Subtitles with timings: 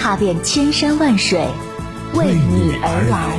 [0.00, 1.38] 踏遍千山万水，
[2.14, 3.36] 为你而来。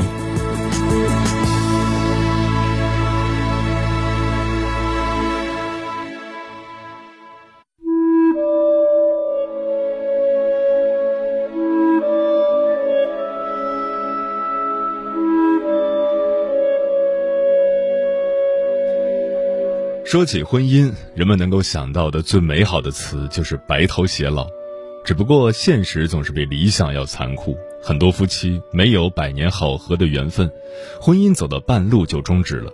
[20.05, 24.60] 说起婚姻，人们能够想到的最美好的词就是白头偕老。
[25.03, 30.51] 只不过现实总是比理想要残酷，很多夫妻没有百年好合的缘分，
[30.99, 32.71] 婚姻走到半路就终止了。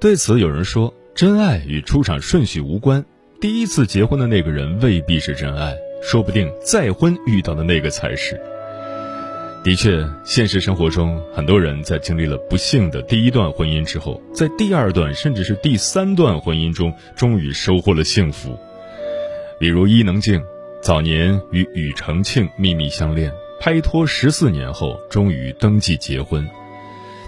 [0.00, 3.04] 对此，有人说，真爱与出场顺序无关，
[3.40, 8.40] 第一次结婚的那个人未必是真爱，说不定再婚遇到的那个才是。
[9.64, 18.56] 的确，现实生活中，很多人在经历了不幸的第一段婚姻之后，在第二段甚至是第三段婚姻中，终于收获了幸福。
[19.58, 20.40] 比如伊能静，
[20.80, 26.48] 早年与庾澄庆秘密相恋，拍拖十四年后，终于登记结婚。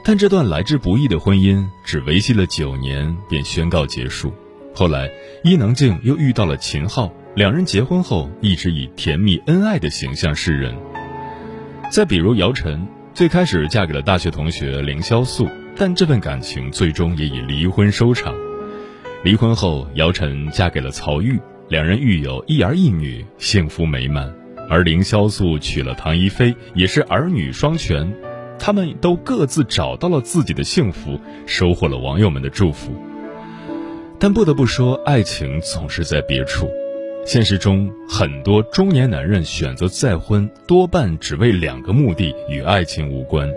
[0.05, 4.33] 但这段来之不易的婚姻只维系了九年，便宣告结束。
[4.73, 5.11] 后来，
[5.43, 10.75] 伊能静又遇到了秦昊，两人结婚后一直以甜蜜恩爱的形象示人。
[11.91, 18.33] 再比如姚晨，最开始嫁给了大学同学凌潇肃，但这份感情最终也以离婚收场。
[19.25, 21.39] 离婚后，姚晨嫁给了曹郁，
[21.71, 24.29] 两人育有一儿一女，幸福美满。
[24.69, 28.12] 而凌潇肃娶了唐一菲，也是儿女双全。
[28.59, 32.93] 他们都各自找到了自己的幸福，收获了网友们的祝福。
[34.19, 36.69] 但不得不说，爱情总是在别处。
[37.25, 43.49] 现实中，很多中年男人选择再婚，多半只为两个目的，与爱情无关。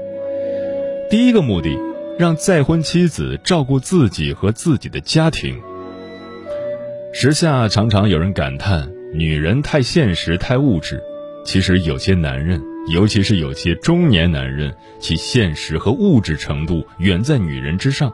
[1.10, 1.76] 第一个目的，
[2.20, 5.60] 让再婚妻子照顾自己和自己的家庭。
[7.16, 11.00] 时下常常有人感叹女人太现实、太物质，
[11.46, 12.60] 其实有些男人，
[12.92, 18.12] 尤其是有些中年男人，其现实和物质程度远在女人之上。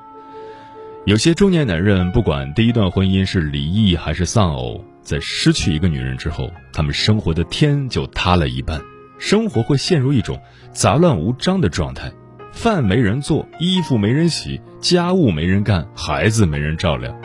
[1.05, 4.83] 有些中年男人，不管第一段婚姻是离异还是丧偶。
[5.01, 8.81] 在失去一个女人之后，他们生活的天就塌了一半，
[9.17, 10.41] 生活会陷入一种
[10.73, 12.11] 杂乱无章的状态，
[12.51, 17.17] 饭没人做，衣服没人洗，家务没人干，孩子没人照料。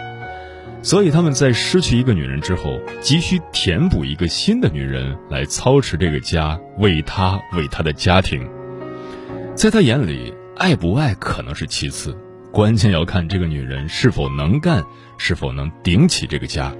[0.85, 8.47] 所以他们在失去一个女人之后，急需填补一个新的女人来操持这个家，为他为他的家庭。
[9.55, 12.15] 在他眼里，爱不爱可能是其次，
[12.53, 14.85] 关键要看这个女人是否能干，
[15.17, 16.71] 是否能顶起这个家。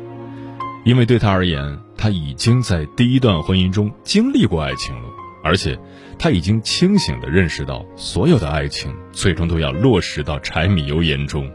[0.85, 5.09] 因为对他而言，他已经在第一段婚姻中经历过爱情了，
[5.43, 5.79] 而且
[6.19, 11.51] 他已经清醒地认识到，所有的爱情最终都要落实到柴米油盐中。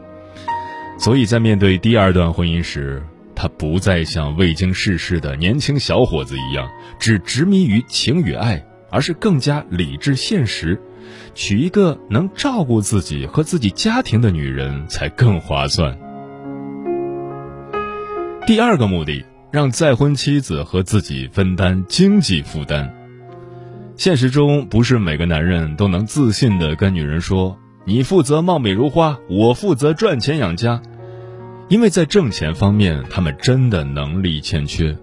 [1.00, 3.02] 所以在面对第二段婚姻时，
[3.34, 6.68] 他不再像未经世事的年轻小伙子一样，
[6.98, 10.78] 只执迷于情与爱，而是更加理智现实，
[11.34, 15.98] 娶一个能照顾自己和自己家庭的女人才更划算。
[18.46, 22.94] 第二个目的，让再婚妻子和自己分担经济负担。
[23.96, 27.56] 现实中，不是每个男人都能自信的跟女人说
[27.86, 30.82] ：“你负责貌美如花，我负责赚钱养家。”
[31.70, 34.94] 因为在挣钱方面，他们真的能力欠缺。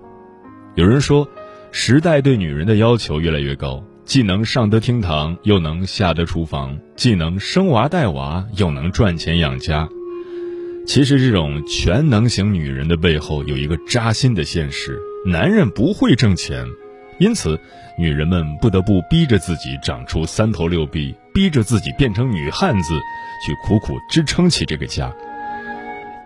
[0.75, 1.25] 有人说，
[1.71, 9.87] 时代对女人的要求越来越高，既能上得厅堂，又能下得厨房，既能生娃带娃，又能赚钱养家。
[10.85, 16.65] 其实，这种全能型女人的背后有一个扎心的现实：男人不会挣钱，
[17.17, 17.57] 因此，
[17.97, 22.93] 女人们不得不逼着自己长出三头六臂，逼着自己变成女汉子，
[23.45, 25.15] 去苦苦支撑起这个家。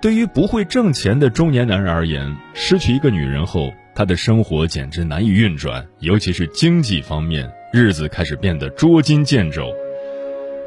[0.01, 9.71] 对于不会挣钱的中年男人而言，失去一个女人后，他的生活简直难以运转，尤其是经济方面，日子开始变得捉襟见肘。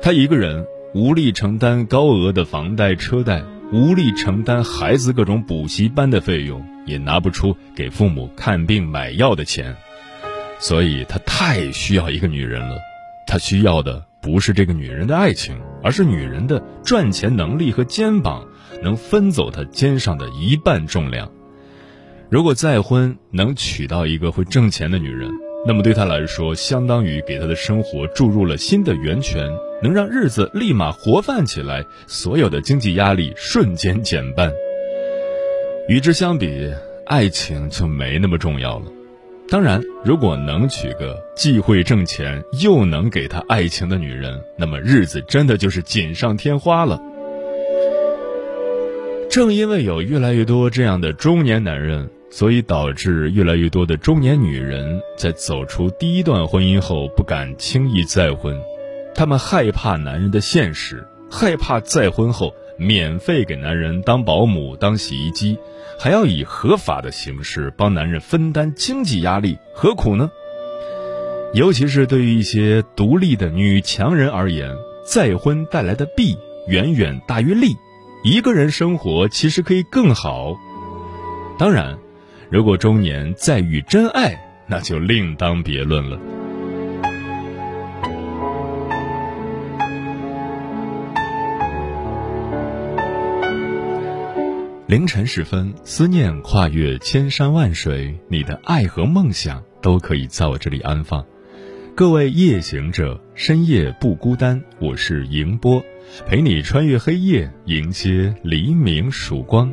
[0.01, 0.65] 他一个人
[0.95, 3.43] 无力承担高额的房贷车贷。
[3.73, 9.75] 无力承担孩子各种补习班的费用，也拿不出给父母看病买药的钱，
[10.61, 12.77] 所以他太需要一个女人了。
[13.27, 18.47] 他需要的不是这个女人的爱情，而是女人的赚钱能力和肩膀，
[18.83, 21.31] 能分走他肩上的一半重量。
[22.31, 25.31] 如果再婚能娶到一个会挣钱的女人，
[25.67, 29.49] 那么对他来说，相当于给他的生活注入了新的源泉，
[29.83, 34.53] 能让日子立马活泛起来，所有的经济压力瞬间减半。
[35.89, 36.73] 与之相比，
[37.07, 38.87] 爱情就没那么重要了。
[39.49, 46.99] 当然，如果能娶个既会挣钱又能给他爱情的女人，那么日子真的就是锦上添花了。
[49.35, 58.57] 正因为有越来越多这样的中年男人，所以导致越来越多的中年女人在走出第一段婚姻后不敢轻易再婚，
[59.13, 65.59] 她们害怕男人的现实，害怕再婚后免费给男人当保姆、当洗衣机，
[65.99, 70.31] 还要以合法的形式帮男人分担经济压力，何苦呢？
[71.55, 76.37] 尤其是对于一些独立的女强人而言，再婚带来的弊
[76.69, 77.75] 远远大于利。
[78.27, 80.59] 一个人生活其实可以更好，
[81.59, 81.99] 当然，
[82.51, 84.35] 如果中年再遇真爱，
[84.67, 86.19] 那就另当别论了。
[94.87, 101.23] 凌晨时分，思念跨越千山万水，你的爱和梦想都可以在我这里安放。
[101.95, 105.85] 各位夜行者，深夜不孤单，我是迎波。
[106.27, 109.73] 陪你穿越黑夜，迎接黎明曙光。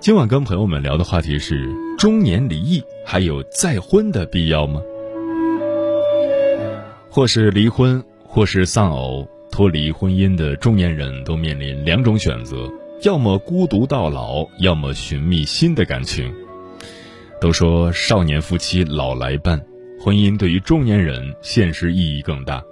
[0.00, 1.68] 今晚跟朋友们聊的话题是：
[1.98, 4.80] 中年离异还有再婚的必要吗？
[7.08, 12.70] 或是离婚，或是丧偶，脱离婚姻的中年人都面临两种选择：
[13.02, 16.32] 要么孤独到老，要么寻觅新的感情。
[17.40, 19.60] 都说少年夫妻老来伴，
[20.00, 22.62] 婚姻对于中年人现实意义更大。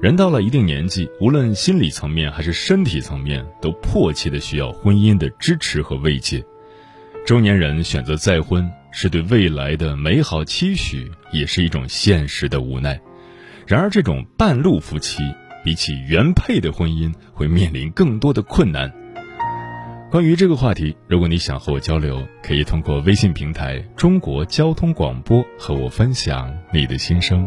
[0.00, 6.42] 人到了一定年纪，无论心理层面还是身体层面，都迫切的需要婚姻的支持和慰藉。
[7.26, 12.98] 中年人选择再婚，是对未来的美好期许，也是一种现实的无奈。
[13.66, 15.22] 然而，这种半路夫妻
[15.62, 18.90] 比起原配的婚姻，会面临更多的困难。
[20.10, 27.46] 关于这个话题，如果你想和我交流，可以通过微信平台“中国交通广播”和我分享你的心声。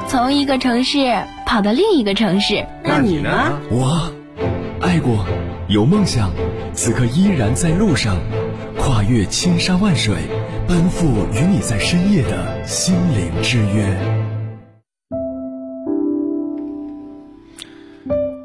[0.11, 0.97] 从一个城市
[1.45, 2.67] 跑到另一个城市。
[2.83, 3.57] 那你呢？
[3.71, 4.11] 我。
[4.81, 5.25] 爱过，
[5.69, 6.33] 有梦想，
[6.73, 8.17] 此刻依然在路上，
[8.77, 10.17] 跨越千山万水，
[10.67, 13.97] 奔赴与你在深夜的心灵之约。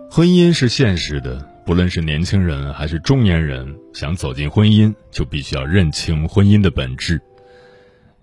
[0.08, 7.20] 婚姻是现实的，不论是年轻人还是中年人，想走进婚姻，就必须要认清婚姻的本质。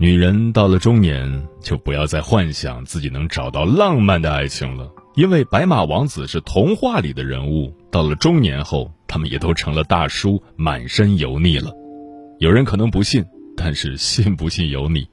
[0.04, 4.92] 女人到了中年，就不要再幻想自己能找到浪漫的爱情了。
[5.16, 11.72] 因为白马王子是童话里的人物，到了中年后，他们也都成了大叔，满身油腻了。
[12.40, 13.24] 有人可能不信，
[13.56, 15.08] 但是信不信由你。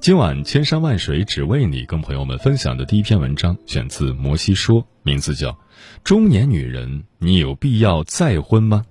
[0.00, 5.50] 今晚千山万水只为你，跟朋友们分享的第一篇文章选自摩西说，名字叫
[6.02, 8.82] 《中年女人，你有必要再婚吗》。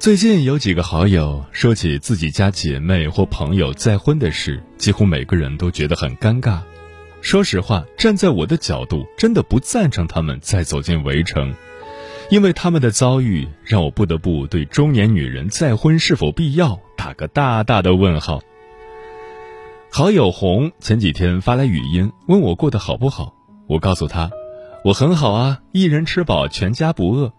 [0.00, 6.60] 最近有几个好友说起自己家姐妹或朋友再婚的事，几乎每个人都觉得很尴尬。
[7.20, 11.54] 说实话，站在我的角度，真的不赞成他们再走进围城，
[12.30, 18.40] 因为他们的遭遇让我不得不对中年女人再婚是否必要打个大大的问号。
[19.92, 23.34] 好友红前几天发来语音问我过得好不好，
[23.66, 24.30] 我告诉他，
[24.82, 27.34] 我很好啊，一人吃饱全家不饿。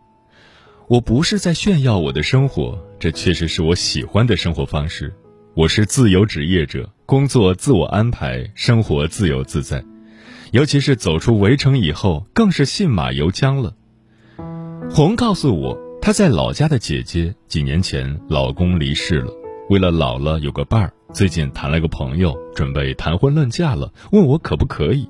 [0.91, 5.13] 我不是在炫耀我的生活，这确实是我喜欢的生活方式。
[5.53, 9.81] 我是自由职业者，工作自我安排，生活自由自在。
[10.51, 13.73] 尤其是走出围城以后，更是信马由缰了。
[14.89, 19.31] 红告诉我，她在老家的姐姐几年前老公离世了，
[19.69, 25.07] 为了老了有个伴儿，最近谈了个朋友，准备谈婚论嫁了，问我可不可以。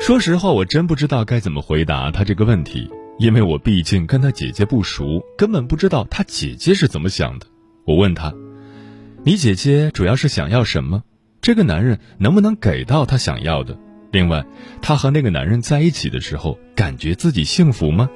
[0.00, 2.90] 说实话，我真不知道该怎么回答她这个问题。
[3.22, 7.46] 因为我毕竟跟他姐姐不熟，根本不知道他姐姐是怎么想的。
[7.84, 8.34] 我问他
[9.22, 11.04] ：“你姐姐主要是想要什么？
[11.40, 13.78] 这个男人能不能给到她想要的？
[14.10, 14.44] 另外，
[14.80, 18.10] 她和那个男人在一起的时候，感觉自己幸福吗？”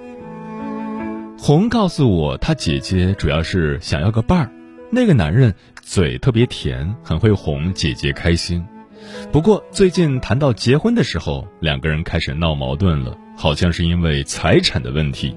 [1.39, 4.51] 红告诉我，他姐姐主要是想要个伴儿。
[4.91, 8.67] 那个男人嘴特别甜，很会哄姐姐开心。
[9.31, 15.37] 不过最近谈到结婚的时候，两个人开始闹矛盾了，好像是因为财产的问题。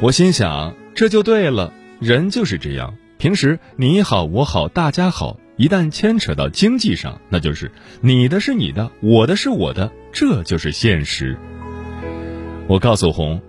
[0.00, 11.36] 我心想，这就对了，人就是这样，平时你好我好大家好，一旦牵扯到经济上，那就是你的是你的，我的是我的，这就是现实。
[12.68, 13.42] 我告诉红，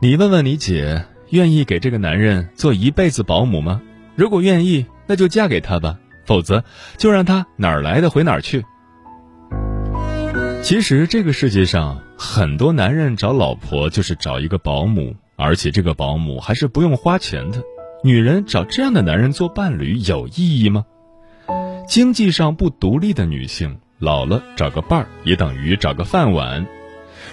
[0.00, 3.82] 你问问你姐，愿意给这个男人做一辈子保姆吗？
[4.16, 5.98] 如果愿意，那就嫁给他吧。
[6.26, 6.64] 否则，
[6.96, 8.64] 就让他哪儿来的回哪儿去。
[10.64, 17.62] 其实这个世界上很多男人找老婆就是找一个保姆，而且这个保姆还是不用花钱的。
[18.02, 20.86] 女人找这样的男人做伴侣有意义吗？
[21.86, 26.66] 经济上不独立的女性老了找个伴儿也等于找个饭碗。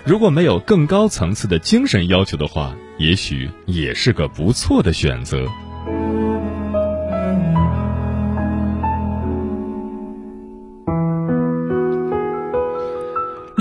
[0.03, 5.47] 如果没有更高层次的精神要求的话，也许也是个不错的选择。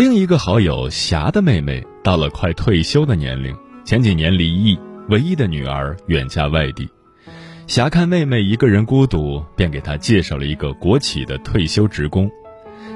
[0.00, 3.54] 另一个好友霞的妹妹到了快退休的年龄，
[3.84, 4.78] 前几年离异，
[5.10, 6.88] 唯一的女儿远嫁外地。
[7.66, 12.30] 霞看妹妹一个人孤独，便给她介绍了一个国企的退休职工。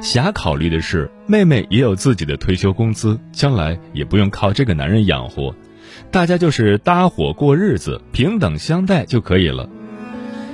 [0.01, 5.55] 霞考虑的是，妹妹也有自己的退休工资，将来也不用靠这个男人养活，
[6.11, 9.69] 大家就是搭伙过日子，平等相待就可以了。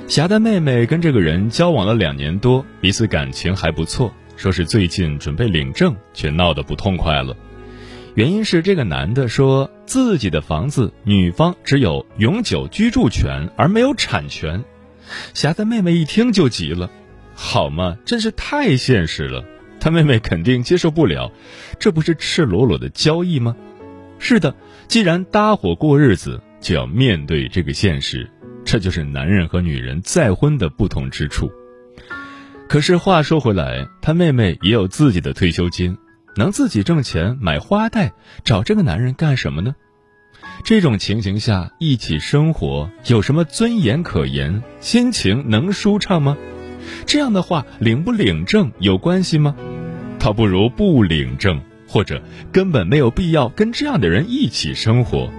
[0.05, 4.13] 霞的妹妹跟这个人交往了两年多，彼此感情还不错。
[4.41, 7.37] 说是最近准备领证，却闹得不痛快了。
[8.15, 14.63] 原因是这个男的说自己的房子女方只有永久居住权，而没有产权。
[15.35, 16.89] 霞的妹妹一听就急了
[17.35, 19.45] ：“好嘛，真是太现实了！
[19.79, 21.31] 他妹妹肯定接受不了，
[21.77, 23.55] 这不是赤裸裸的交易吗？”
[24.17, 24.55] 是的，
[24.87, 28.27] 既然搭伙过日子，就要面对这个现实。
[28.65, 31.51] 这就是男人和女人再婚的不同之处。
[32.71, 35.97] 可是话说回来，他妹妹也有自己的退休金，
[36.37, 38.13] 能自己挣钱买花带，
[38.45, 39.75] 找这个男人干什么呢？
[40.63, 44.63] 这种情形下一起生活有什么尊严可言？
[44.79, 46.37] 心情能舒畅吗？
[47.05, 49.53] 这样的话，领不领证有关系吗？
[50.17, 51.59] 倒不如不领证，
[51.89, 52.23] 或者
[52.53, 55.29] 根本没有必要跟这样的人一起生活。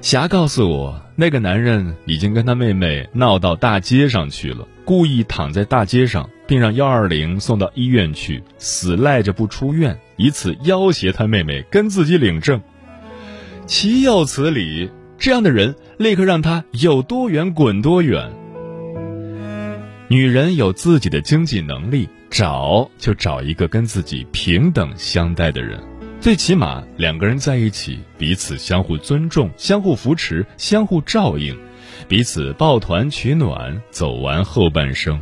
[0.00, 4.64] 霞告诉我，那个男人已经跟他妹妹闹到大街上去了。
[4.84, 12.60] 故意躺在大街上，并让幺二零送到医院去，死赖着不出院，以此要挟他妹妹跟自己领证。
[13.66, 14.88] 岂有此理！
[15.18, 18.30] 这样的人，立刻让他有多远滚多远。
[20.06, 25.82] 女人有自己的经济能力，找就找一个跟自己平等相待的人，
[26.20, 31.56] 最起码两个人在一起，彼此相互尊重、相互扶持、相互照应。
[32.08, 35.20] 彼此抱团取暖，走完后半生。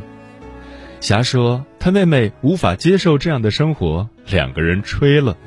[0.99, 5.37] 霞说：“她妹妹无法接受这样的生活，两个人吹了。”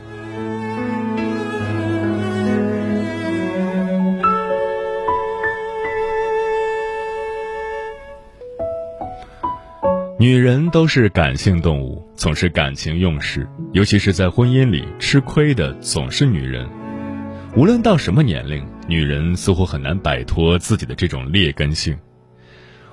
[10.21, 16.69] 女人都是感性动物，总是感情用事，尤其是在婚姻里，吃亏的总是女人。
[17.57, 21.97] 无论到什么年龄，女人似乎很难摆脱自己的这种劣根性。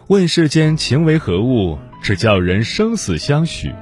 [0.08, 3.74] 问世间情为何物，只叫人生死相许。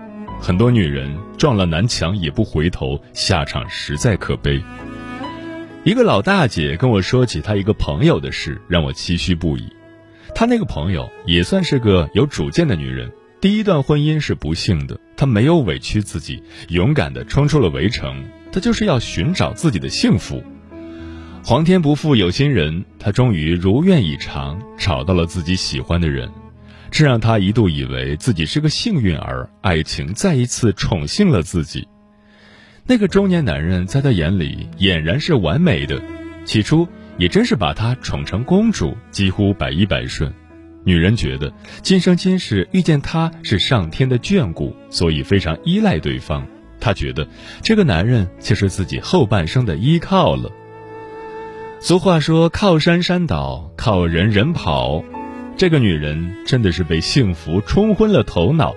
[0.41, 4.59] 很多女人撞了南墙也不回头，下场实在可悲。
[5.83, 9.71] 一个老大姐跟我说起她一个朋友的事，让我唏嘘不已。
[10.33, 13.11] 她那个朋友也算是个有主见的女人，
[13.45, 20.43] 第一段婚姻是不幸的，她没有委屈自己，勇敢地冲出了围城，她就是要寻找自己的幸福。
[21.43, 26.27] 皇天不负有心人，她终于如愿以偿找到了自己喜欢的人，
[26.89, 31.87] 这让她一度以为自己是个幸运儿，爱情再一次宠幸了自己。
[32.87, 36.01] 那个中年男人在她眼里俨然是完美的，
[36.45, 36.87] 起初
[37.19, 40.33] 也真是把她宠成公主，几乎百依百顺。
[40.85, 41.51] 女人觉得
[41.81, 46.47] 今生今世遇见他是上天的眷顾，所以非常依赖对方。
[46.79, 47.27] 她觉得
[47.63, 50.51] 这个男人就是自己后半生的依靠了。
[51.79, 55.03] 俗话说：“靠山山倒，靠人人跑。”
[55.57, 58.75] 这个女人真的是被幸福冲昏了头脑。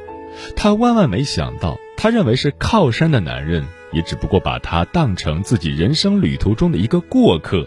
[0.57, 7.67] 她万万没想到，她认为是靠山的男人，也只不过把她当成自己人生旅途中的一个过客。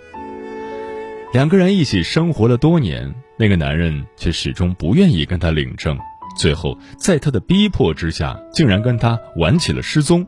[1.33, 5.97] 两个人一起生活了多年，那个男人却始终不愿意跟她领证，
[6.37, 10.23] 最后在他的逼迫之下，竟然跟她玩起了失踪。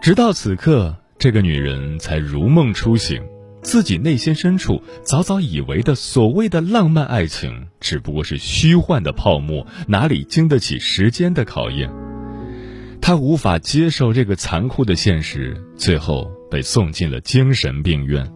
[0.00, 3.22] 直到此刻，这个女人才如梦初醒。
[3.60, 11.90] 自己内心深处早早以为的所谓的浪漫爱情，只不过是虚幻的泡沫，哪里经得起时间的考验？
[13.02, 18.26] 她无法接受这个残酷的现实，最后被送进了精神病院。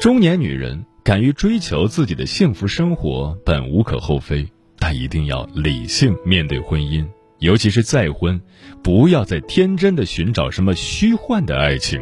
[0.00, 4.46] 中年女人敢于追求自己的幸福生活，本无可厚非，
[4.78, 7.04] 但一定要理性面对婚姻，
[7.40, 8.40] 尤其是再婚，
[8.84, 12.00] 不要再天真的寻找什么虚幻的爱情。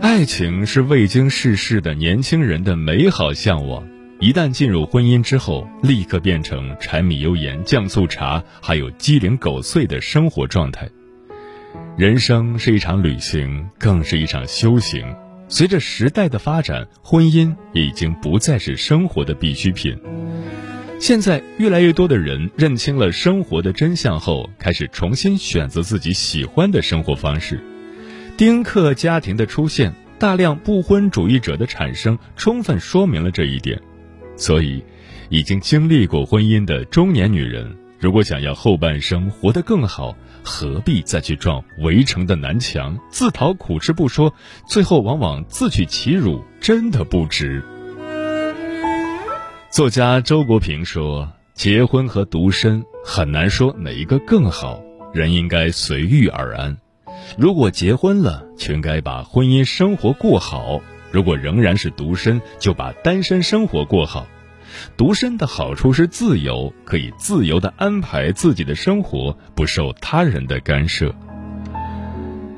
[0.00, 3.86] 爱情是未经世事的年轻人的美好向往，
[4.20, 10.88] 一旦进入婚姻之后，立刻变成柴米油盐酱醋茶，还有鸡零狗碎的生活状态。
[11.96, 15.04] 人生是一场旅行，更是一场修行。
[15.48, 19.98] 随着时代的发展，婚姻已经不再是生活的必需品。
[20.98, 27.60] 现在，越来越多的人认清了生活的真相后，开始重新选择自己喜欢的生活方式。
[28.36, 29.94] 丁克家庭的出现。
[30.20, 33.80] 大量不婚主义者的产生，充分说明了这一点。
[34.36, 34.84] 所以，
[35.30, 44.32] 已经经历过婚姻的中年女人，如果想要后半生活得更好，何必再去撞围城的南墙，自讨苦吃不说，
[44.66, 47.62] 最后往往自取其辱，真的不值。
[49.70, 56.78] 作家周国平说：“结婚和独身很难说哪一个更好，人应该随遇而安。”
[57.36, 60.80] 如果结婚了，就应该把婚姻生活过好；
[61.12, 64.26] 如果仍然是独身，就把单身生活过好。
[64.96, 71.14] 独身的好处是自由，可以自由的安排自己的生活，不受他人的干涉。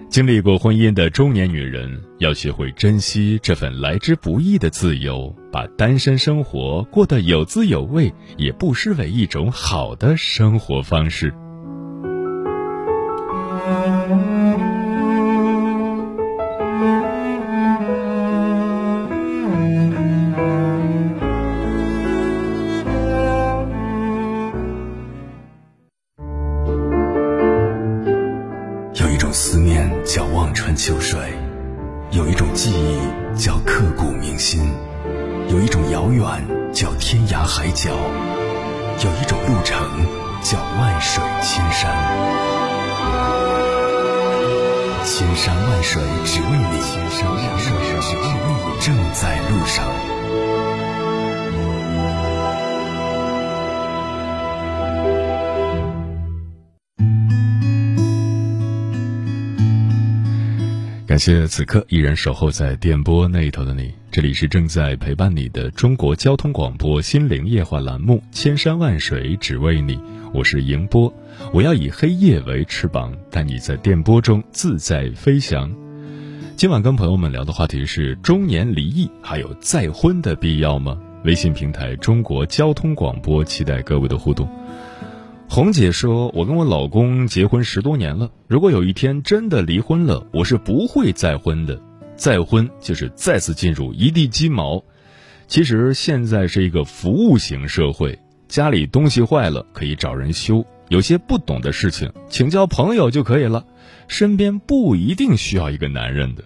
[0.08, 11.32] 经历过婚姻的中年女人，要学会珍惜这份来之不易的自由，把单身生活过得有滋有味，也不失为一种好的生活方式。
[61.12, 69.94] 感谢此刻依然守候在电波那一头的你，这里是正在陪伴你的中国交通广播心灵夜话栏目《千山万水只为你》，
[70.32, 71.12] 我是迎波。
[71.52, 75.70] 我要以黑夜为翅膀，带你在电波中自在飞翔。
[76.56, 80.98] 今晚跟朋友们聊的话题是：中年离异还有再婚的必要吗？
[81.24, 84.48] 微信平台中国交通广播，期待各位的互动。
[85.54, 91.78] 红姐说：“我跟我老公结婚十多年了，如果有一天真的离婚了，我是不会再婚的。
[92.16, 94.82] 再婚就是再次进入一地鸡毛。
[95.48, 103.66] 其实现在是一个服务型社会，家里东西坏了可以找人修。”有些不懂的事情，请教朋友就可以了，
[104.08, 106.42] 身边不一定需要一个男人的。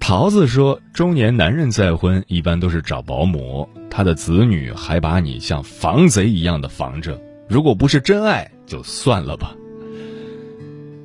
[0.00, 9.54] 桃子说，中年男人再婚一般都是找保姆，他的子女还把你像防贼一样的防着，如果不是真爱，就算了吧。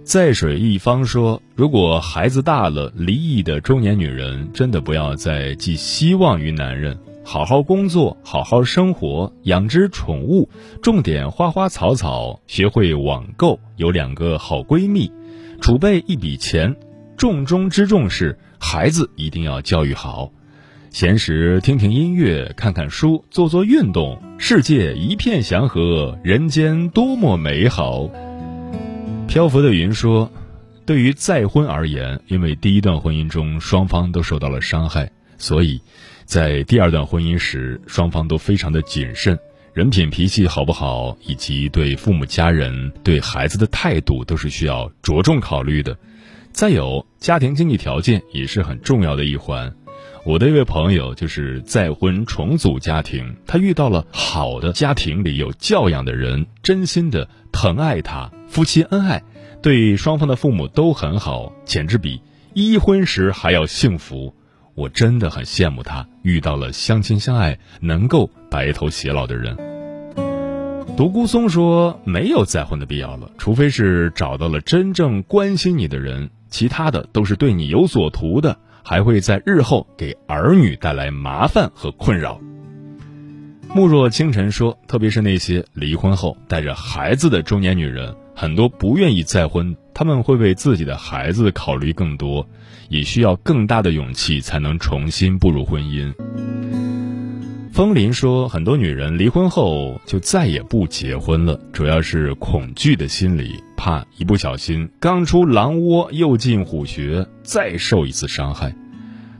[0.03, 6.99] 在水一方说，如果孩子大了，离异的中年女人真的不要再寄希望于男人。
[7.23, 10.49] 好好工作，好好生活，养只宠物，
[10.81, 15.09] 种点花花草草，学会网购，有两个好闺蜜，
[15.61, 16.75] 储备一笔钱。
[17.15, 20.29] 重中之重是孩子一定要教育好。
[20.93, 24.21] 闲时听听音乐，看看书，做做运动。
[24.37, 28.07] 世界一片祥和，人间多么美好。
[29.27, 30.31] 漂浮的云说
[30.85, 35.81] ：“对于再婚而言，因为第一段婚姻中双方都受到了伤害，所以。”
[36.25, 39.35] 在第二段婚姻时，双方都非常的谨慎，
[39.73, 45.97] 人品脾气好不好，以及对父母家人、对孩子的态度，都是需要着重考虑的。
[46.51, 49.73] 再有，家庭经济条件也是很重要的一环。
[50.25, 59.21] 我的一位朋友就是再婚重组家庭，他遇到了好的家庭里有教养的人，真心的疼爱他，夫妻恩爱，
[59.61, 62.21] 对双方的父母都很好，简直比
[62.53, 64.33] 一婚时还要幸福。
[64.75, 69.57] 我真的很羡慕他遇到了相亲相爱、能够白头偕老的人。
[70.95, 82.39] 独孤松说：“没有再婚的必要了，除非是找到了真正关心你的人，其他的都是对你有所图的。”还会在日后给儿女带来麻烦和困扰。
[83.73, 92.47] 慕若清晨说：“特别是那些离婚后带着孩子的中年女人，很多不愿意再婚，他们会为自己的孩子考虑更多，
[92.89, 96.13] 也需要更大的勇气才能重新步入婚姻。”
[97.73, 108.73] 风林说：“很多女人离婚后就再也不结婚了，主要是恐惧的心理，怕一不小心刚出狼窝又进虎穴，再受一次伤害。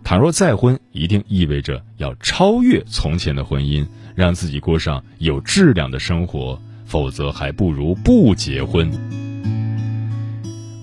[0.03, 8.91] 倘若再婚，一定意味着要超越从前的婚姻，让自己过上有质量的生活，否则还不如不结婚。”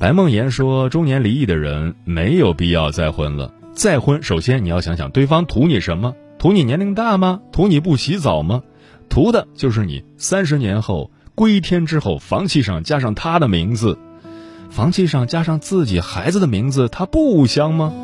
[0.01, 7.43] 白梦妍说：“中年离异的人没有必要再婚了，再婚首先你要想想对方图你什么。”图你年龄大吗？
[7.53, 8.63] 图你不洗澡吗？
[9.11, 13.99] 图的就是你三十年后归天之后，房契上加上他的名字，
[14.69, 17.95] 房契上加上自己孩子的名字，他不香吗？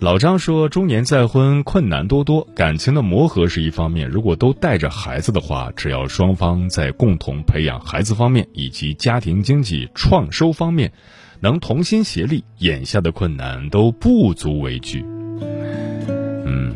[0.00, 10.90] 老张说，中年再婚困难多多，感情的磨合是一方面，如果都带着孩子的话，只要双方在共同培养孩子方面以及家庭经济创收方面
[11.38, 15.04] 能同心协力，眼下的困难都不足为惧。
[16.46, 16.74] 嗯，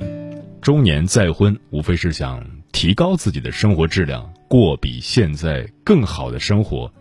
[0.60, 6.92] 中年再婚，无非是想提高自己的生活质量，过比现在更好的生活。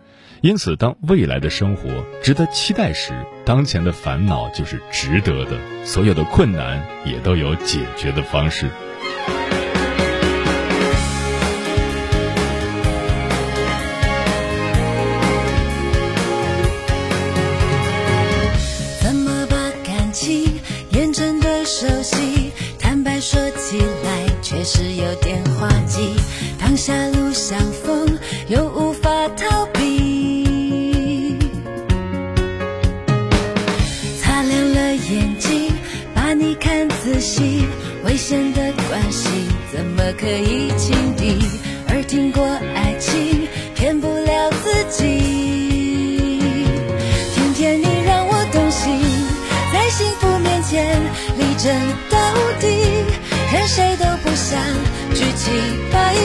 [0.42, 1.88] 因此，当未来的生活
[2.22, 3.12] 值得期待时，
[3.44, 5.56] 当前的烦恼就是值得的。
[5.84, 8.68] 所有的困难也都有解决的方式。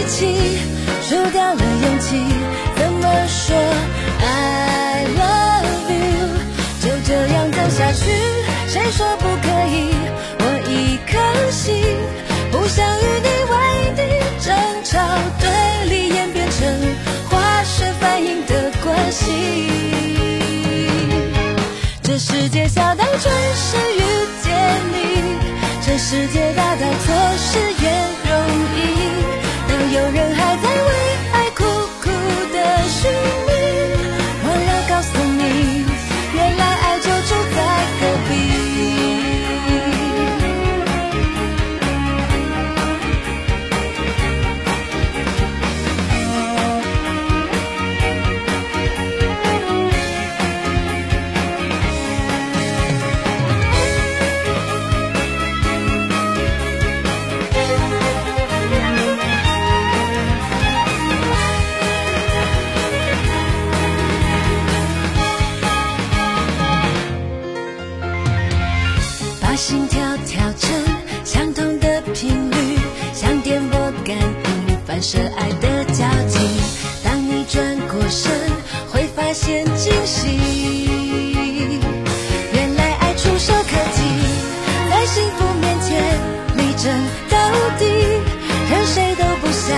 [0.08, 0.60] 气，
[1.02, 2.24] 输掉了勇气，
[2.76, 3.56] 怎么说
[4.22, 6.30] I love you？
[6.82, 8.10] 就这样走下去，
[8.68, 9.94] 谁说不可以？
[10.40, 11.76] 我一颗心
[12.52, 13.56] 不想与你为
[13.96, 14.00] 敌，
[14.46, 14.98] 争吵
[15.40, 15.46] 对
[15.90, 16.58] 立演变成
[17.30, 19.24] 化学反应的关系。
[22.02, 24.02] 这世界小到准时遇
[24.42, 24.56] 见
[24.94, 24.96] 你。
[25.86, 27.74] 这世界大到错失
[70.38, 70.70] 调成
[71.26, 72.78] 相同的频率，
[73.12, 74.16] 像电波感
[74.68, 76.38] 应，反射爱的交集。
[77.04, 78.32] 当你转过身，
[78.92, 80.38] 会发现惊喜。
[82.54, 84.04] 原来爱触手可及，
[84.92, 85.98] 在幸福面前
[86.56, 86.94] 力争
[87.32, 87.36] 到
[87.80, 87.86] 底，
[88.70, 89.76] 任谁都不想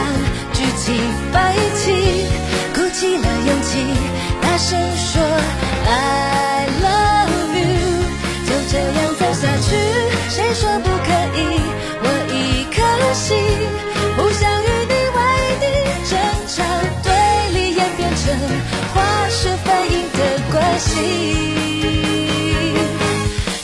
[0.52, 0.92] 举起
[1.32, 2.26] 白旗，
[2.76, 3.80] 鼓起了勇气，
[4.42, 5.24] 大声说
[5.88, 8.04] I love you，
[8.46, 9.99] 就这样走下去。
[10.40, 11.38] 谁说不可以？
[12.02, 12.80] 我一颗
[13.14, 13.36] 心，
[14.16, 15.20] 不想与你为
[15.60, 15.64] 敌，
[16.10, 16.16] 争
[16.48, 16.64] 吵
[17.04, 17.08] 对
[17.52, 18.24] 立演变成
[18.94, 18.96] 化
[19.28, 20.88] 学反应的关系。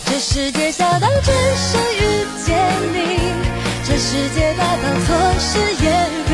[0.06, 2.04] 这世界小到只想遇
[2.46, 2.52] 见
[2.92, 2.98] 你，
[3.86, 6.25] 这世界大到错失眼。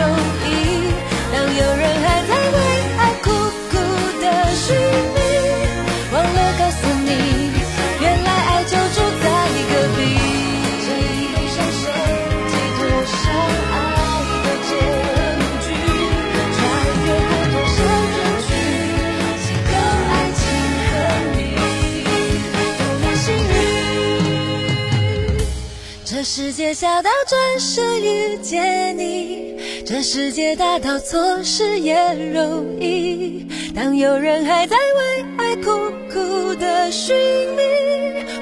[26.33, 29.53] 世界小到转身遇见你，
[29.85, 31.93] 这世界大到错失也
[32.33, 33.45] 容易。
[33.75, 35.69] 当有人还在为爱苦
[36.09, 37.13] 苦的寻
[37.57, 37.61] 觅，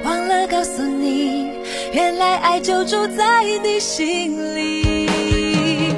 [0.05, 1.49] 忘了告诉你，
[1.91, 5.95] 原来爱就住在你心里。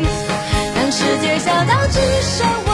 [0.73, 2.71] 当世界小到只剩我